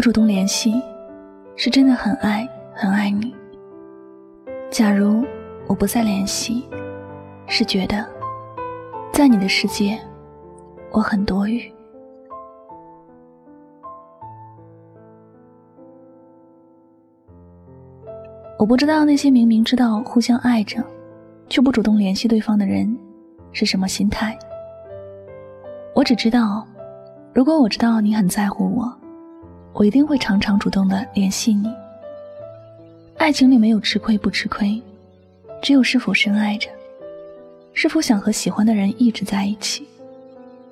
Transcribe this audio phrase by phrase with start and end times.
[0.00, 0.82] 我主动联系，
[1.56, 3.36] 是真的很爱很爱你。
[4.70, 5.22] 假如
[5.66, 6.66] 我不再联系，
[7.46, 8.02] 是觉得
[9.12, 10.00] 在你的世界，
[10.90, 11.70] 我很多余。
[18.58, 20.82] 我不知道那些明明知道互相爱着，
[21.50, 22.98] 却不主动联系对方的人
[23.52, 24.34] 是什么心态。
[25.94, 26.66] 我只知道，
[27.34, 28.90] 如果我知道你很在乎我，
[29.72, 31.72] 我一定会常常主动的联系你。
[33.16, 34.80] 爱情里没有吃亏不吃亏，
[35.62, 36.68] 只有是否深爱着，
[37.72, 39.86] 是否想和喜欢的人一直在一起。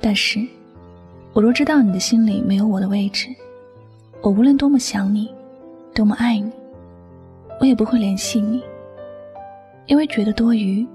[0.00, 0.46] 但是，
[1.32, 3.28] 我若知道你的心里没有我的位置，
[4.20, 5.32] 我无论多么想你，
[5.94, 6.50] 多么爱你。
[7.60, 8.62] 我也不会联系你，
[9.86, 10.86] 因为觉得多余，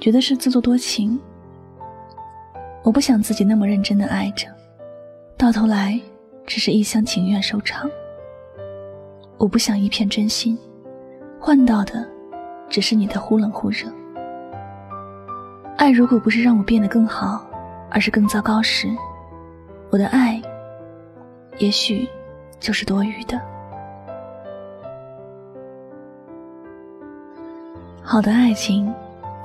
[0.00, 1.18] 觉得是自作多情。
[2.82, 4.46] 我不想自己那么认真的爱着，
[5.38, 5.98] 到头来
[6.46, 7.90] 只是一厢情愿收场。
[9.36, 10.58] 我不想一片真心，
[11.40, 12.06] 换到的
[12.68, 13.86] 只是你的忽冷忽热。
[15.76, 17.44] 爱如果不是让我变得更好，
[17.90, 18.88] 而是更糟糕时，
[19.90, 20.40] 我的爱
[21.58, 22.08] 也许
[22.60, 23.40] 就是多余的。
[28.02, 28.92] 好的爱情，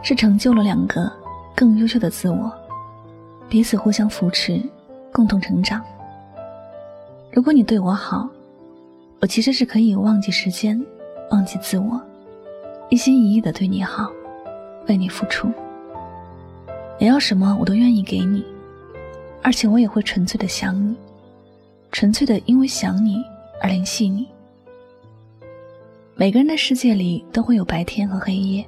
[0.03, 1.11] 是成就了两个
[1.56, 2.52] 更优秀的自我，
[3.50, 4.61] 彼此互相扶持，
[5.11, 5.84] 共同成长。
[7.31, 8.27] 如果你对我好，
[9.22, 10.83] 我其实是可以忘记时间，
[11.30, 12.02] 忘记自我，
[12.89, 14.11] 一心一意的对你好，
[14.88, 15.47] 为你付出。
[16.97, 18.44] 你要什么我都愿意给你，
[19.44, 20.95] 而且我也会纯粹的想你，
[21.91, 23.23] 纯粹的因为想你
[23.61, 24.27] 而联系你。
[26.16, 28.66] 每个人的世界里都会有白天和黑夜，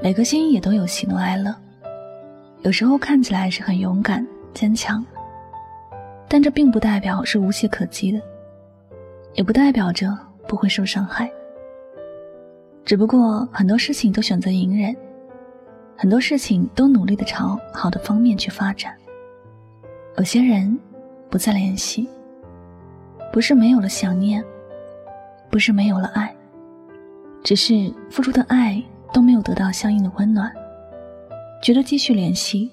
[0.00, 1.54] 每个心也都有喜怒哀乐。
[2.62, 5.04] 有时候看起来是很勇敢坚强，
[6.28, 8.20] 但这并不代表是无懈可击的，
[9.34, 10.16] 也不代表着
[10.48, 11.30] 不会受伤害。
[12.84, 14.94] 只不过很多事情都选择隐忍，
[15.96, 18.94] 很多事情都努力的朝好的方面去发展。
[20.18, 20.78] 有些人
[21.28, 22.08] 不再联系，
[23.32, 24.44] 不是没有了想念，
[25.50, 26.34] 不是没有了爱。
[27.42, 30.52] 只是付出的爱都没有得到相应的温暖，
[31.62, 32.70] 觉得继续联系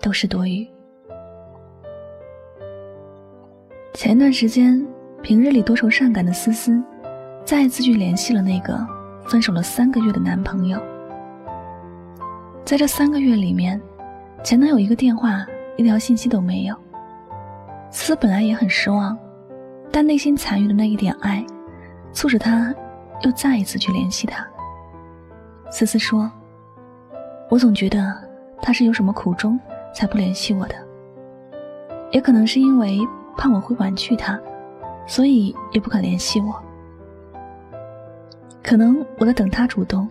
[0.00, 0.66] 都是多余。
[4.04, 4.86] 前段时间，
[5.22, 6.78] 平日里多愁善感的思思，
[7.42, 8.86] 再一次去联系了那个
[9.26, 10.78] 分手了三个月的男朋友。
[12.66, 13.80] 在这三个月里面，
[14.42, 15.46] 前男友一个电话、
[15.78, 16.76] 一条信息都没有。
[17.90, 19.16] 思思本来也很失望，
[19.90, 21.42] 但内心残余的那一点爱，
[22.12, 22.74] 促使她。
[23.22, 24.46] 又再一次去联系他。
[25.70, 26.30] 思思说
[27.48, 28.14] ：“我总觉得
[28.60, 29.58] 他是有什么苦衷
[29.94, 30.74] 才不联系我的，
[32.10, 32.98] 也可能是因为
[33.36, 34.38] 怕我会婉拒他，
[35.06, 36.54] 所以也不肯联系我。
[38.62, 40.08] 可能我在等他主动，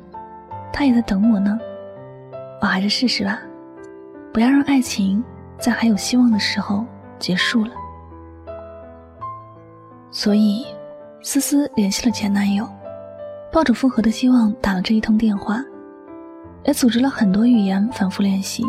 [0.72, 1.60] 他也在等我呢。
[2.62, 3.42] 我还是试试吧，
[4.32, 5.24] 不要让爱情
[5.58, 6.86] 在还有希望的时候
[7.20, 7.72] 结束了。”
[10.12, 10.66] 所以，
[11.22, 12.68] 思思联系了前男友。
[13.52, 15.64] 抱着复合的希望打了这一通电话，
[16.64, 18.64] 也组织了很多语言反复练习。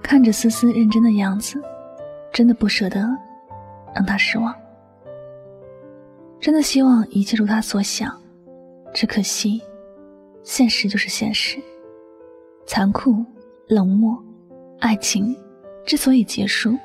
[0.00, 1.60] 看着思思认真的样子，
[2.36, 3.00] 真的不舍得
[3.94, 4.54] 让他失望。
[6.38, 8.14] 真的希望一切如他所想，
[8.92, 9.62] 只可惜，
[10.42, 11.58] 现实就是现实。
[12.66, 13.24] 残酷、
[13.68, 14.22] 冷漠，
[14.80, 15.34] 爱情
[15.86, 16.76] 之所以结束，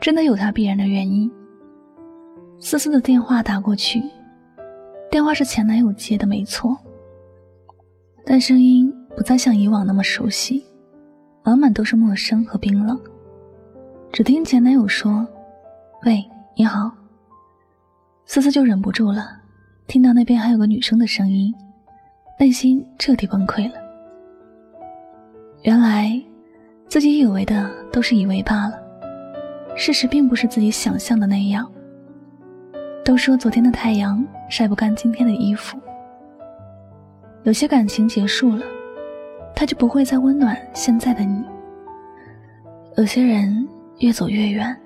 [0.00, 1.30] 真的有它必然的原因。
[2.58, 4.02] 思思的电话打过去。
[5.10, 6.74] 电话是前男友接的，没错，
[8.24, 10.64] 但声音不再像以往那么熟悉，
[11.44, 12.98] 满满都是陌生和冰冷。
[14.14, 15.26] 只听前男友说
[16.06, 16.88] ：“喂，你好。”
[18.26, 19.26] 思思就忍不住了，
[19.88, 21.52] 听到那边还有个女生的声音，
[22.38, 23.74] 内心彻底崩溃了。
[25.62, 26.22] 原来
[26.86, 28.78] 自己以为的都是以为罢了，
[29.74, 31.68] 事实并不是自己想象的那样。
[33.04, 35.76] 都说昨天的太阳晒不干今天的衣服。
[37.42, 38.64] 有些感情结束了，
[39.56, 41.42] 它就不会再温暖现在的你。
[42.96, 43.66] 有些人
[43.98, 44.76] 越走越远，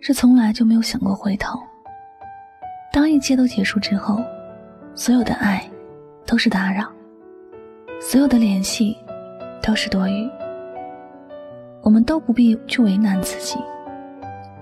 [0.00, 1.58] 是从来就没有想过回头。
[2.92, 4.20] 当一切都结束之后，
[4.94, 5.62] 所有的爱
[6.26, 6.90] 都是打扰，
[8.00, 8.96] 所有的联系
[9.62, 10.28] 都是多余。
[11.82, 13.58] 我们都不必去为难自己，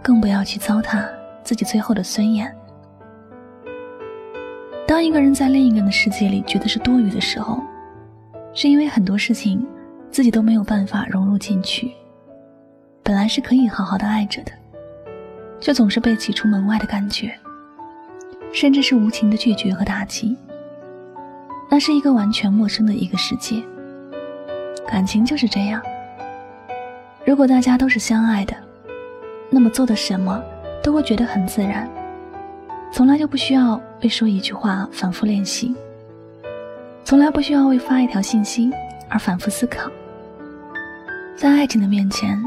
[0.02, 1.08] 更不要去糟蹋
[1.42, 2.54] 自己最后的尊严。
[4.86, 7.62] 当一个人在另一个人的世界里觉得是多余的时候，
[8.52, 9.66] 是因为很多事情
[10.10, 11.90] 自己都没有办法融入进去。
[13.04, 14.52] 本来是可以好好的爱着的，
[15.60, 17.38] 却总是被挤出门外的感觉，
[18.50, 20.34] 甚至是无情的拒绝和打击。
[21.68, 23.62] 那是一个完全陌生的一个世界。
[24.88, 25.82] 感情就是这样，
[27.26, 28.54] 如果大家都是相爱的，
[29.50, 30.42] 那么做的什么
[30.82, 31.86] 都会觉得很自然，
[32.90, 35.74] 从来就不需要为说一句话反复练习，
[37.04, 38.72] 从来不需要为发一条信息
[39.10, 39.90] 而反复思考。
[41.36, 42.42] 在爱情的面前，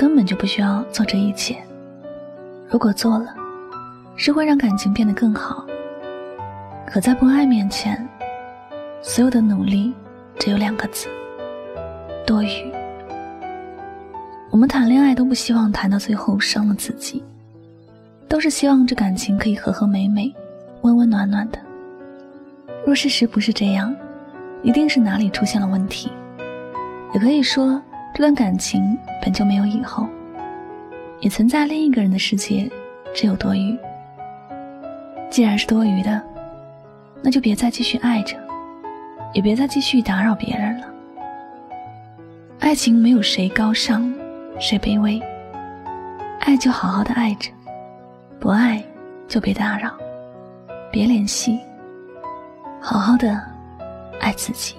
[0.00, 1.58] 根本就不需要做这一切。
[2.70, 3.34] 如果做了，
[4.16, 5.66] 是会让感情变得更好。
[6.86, 8.08] 可在不爱面前，
[9.02, 9.92] 所有的努力
[10.38, 11.06] 只有两个字：
[12.26, 12.72] 多余。
[14.50, 17.22] 我们谈恋爱都不希望谈到最后伤了自己，
[18.26, 20.34] 都是希望这感情可以和和美美、
[20.80, 21.58] 温温暖暖的。
[22.86, 23.94] 若事实不是这样，
[24.62, 26.10] 一定是哪里出现了问题。
[27.12, 27.78] 也可以说。
[28.12, 30.06] 这段感情本就没有以后，
[31.20, 32.70] 也存在另一个人的世界，
[33.14, 33.78] 只有多余。
[35.30, 36.20] 既然是多余的，
[37.22, 38.36] 那就别再继续爱着，
[39.32, 40.86] 也别再继续打扰别人了。
[42.58, 44.12] 爱情没有谁高尚，
[44.58, 45.18] 谁卑微，
[46.40, 47.50] 爱就好好的爱着，
[48.38, 48.82] 不爱
[49.28, 49.92] 就别打扰，
[50.90, 51.58] 别联系，
[52.80, 53.40] 好好的
[54.20, 54.74] 爱自己。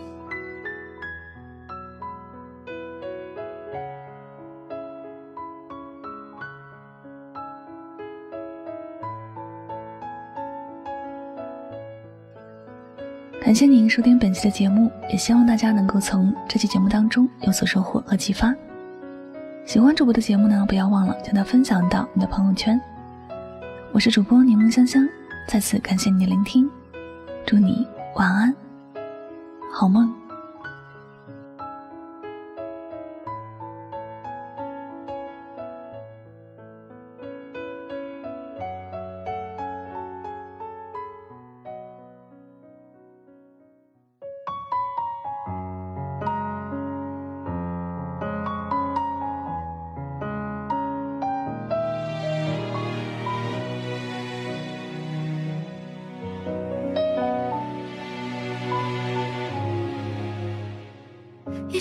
[13.51, 18.56] 感谢您收听本期的节目，也希望大家能够从这期节目当中有所收获和启发。
[19.65, 22.80] 喜欢主播的节目呢，不要忘了将它分享到你的朋友圈。
[23.92, 25.06] 我是主播柠檬香香，
[25.50, 26.71] 再次感谢你的聆听，
[27.45, 28.56] 祝你晚安，
[29.69, 30.20] 好梦。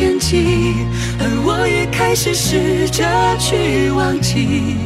[0.00, 0.86] 天际，
[1.18, 3.04] 而我也开始试着
[3.38, 4.78] 去忘记，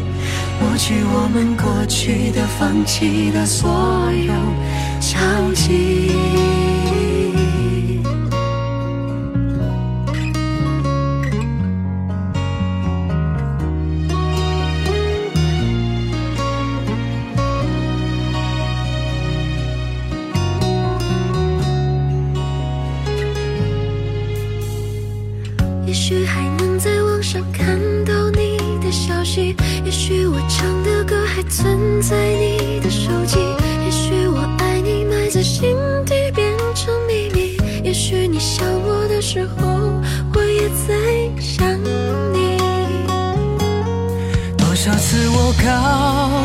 [0.61, 3.71] 抹去我们过去的、放弃的所
[4.11, 4.35] 有
[25.95, 33.39] 也许还能在网上看到你的消息，也许我唱的歌还存在你的手机，
[33.85, 40.03] 也许我爱你埋在心底变成秘密，也许你想我的时候，
[40.35, 41.65] 我也在想
[42.33, 42.59] 你。
[44.59, 46.44] 多少次我告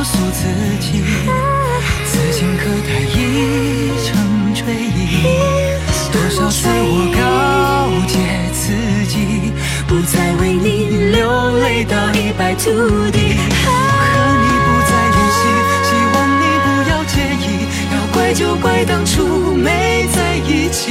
[12.60, 12.68] 一败涂
[13.12, 13.18] 地。
[13.64, 13.72] 我
[14.04, 15.40] 和你不再联系，
[15.88, 17.48] 希望你不要介意。
[17.94, 20.82] 要怪就怪当初没在一起，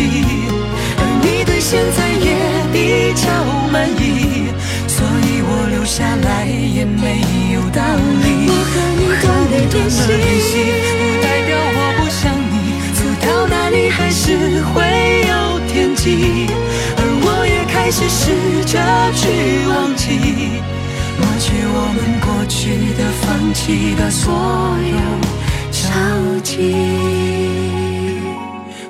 [0.98, 2.26] 而你对现在也
[2.72, 3.28] 比较
[3.70, 4.48] 满意，
[4.88, 7.20] 所以我留下来也没
[7.52, 7.82] 有道
[8.24, 8.26] 理。
[8.48, 10.50] 我和你断了联系，
[10.98, 12.56] 不代表我不想你，
[12.94, 14.24] 走到哪里还是
[14.72, 14.76] 会
[15.28, 15.32] 有
[15.70, 16.48] 点寂，
[16.96, 17.58] 而我也。
[17.70, 18.24] 开始试
[18.66, 18.74] 着
[19.14, 19.22] 去
[19.68, 19.97] 忘记，
[23.48, 24.98] 放弃的所有
[25.72, 25.80] 交。
[26.42, 26.74] 集。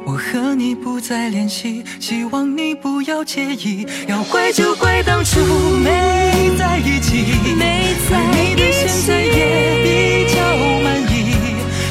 [0.04, 3.86] 我和你不再联系，希望你不要介意。
[4.08, 5.38] 要怪就怪当初
[5.84, 7.24] 没在一起，
[7.56, 10.42] 没在你的现在也比较
[10.82, 11.14] 满意，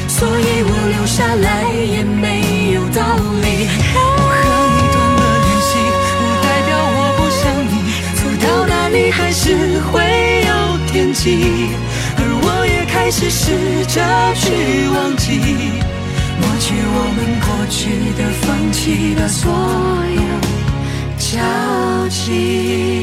[0.06, 3.46] 所以我留下来也没有道理。
[3.96, 3.98] 我
[4.44, 4.46] 和
[4.76, 5.72] 你断了联系，
[6.18, 7.74] 不代表我不想你，
[8.12, 9.96] 走到哪里还是会
[10.46, 10.52] 有
[10.86, 11.87] 天际，而我
[13.18, 15.40] 也开始试着去忘记。
[16.40, 19.50] 抹去我们过去的、放弃的所
[20.14, 20.20] 有
[21.18, 22.97] 交集。